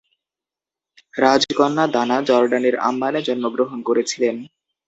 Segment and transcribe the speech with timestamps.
[1.15, 4.35] রাজকন্যা দানা জর্ডানের আম্মানে জন্মগ্রহণ করেছিলেন।